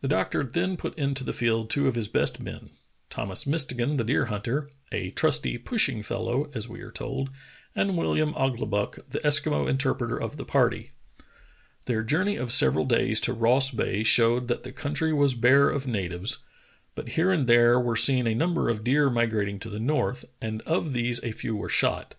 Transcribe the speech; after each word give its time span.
The 0.00 0.08
doctor 0.08 0.42
then 0.42 0.78
put 0.78 0.96
into 0.96 1.22
the 1.22 1.34
field 1.34 1.68
two 1.68 1.86
of 1.86 1.94
his 1.94 2.08
best 2.08 2.40
men, 2.40 2.70
Thomas 3.10 3.44
Mistegan, 3.46 3.98
the 3.98 4.04
deer 4.04 4.24
hunter, 4.32 4.70
"a 4.90 5.10
trusty, 5.10 5.58
pushing 5.58 6.02
fellow," 6.02 6.50
as 6.54 6.66
we 6.66 6.80
are 6.80 6.90
told, 6.90 7.28
and 7.76 7.90
WilHam 7.90 8.32
Ouglibuck, 8.38 9.00
the 9.10 9.18
Eskimo 9.18 9.68
interpreter 9.68 10.16
of 10.18 10.38
the 10.38 10.46
party. 10.46 10.92
Their 11.84 12.02
journey 12.02 12.36
of 12.36 12.50
several 12.50 12.86
days 12.86 13.20
to 13.20 13.34
Ross 13.34 13.70
Bay 13.70 14.02
showed 14.02 14.48
that 14.48 14.62
the 14.62 14.72
country 14.72 15.12
was 15.12 15.34
bare 15.34 15.68
of 15.68 15.86
na 15.86 16.08
tives, 16.08 16.38
but 16.94 17.10
here 17.10 17.30
and 17.30 17.46
there 17.46 17.78
were 17.78 17.96
seen 17.96 18.26
a 18.26 18.34
number 18.34 18.70
of 18.70 18.82
deer 18.82 19.10
migrating 19.10 19.58
to 19.58 19.68
the 19.68 19.78
north, 19.78 20.24
and 20.40 20.62
of 20.62 20.94
these 20.94 21.22
a 21.22 21.32
few 21.32 21.54
were 21.54 21.68
shot. 21.68 22.14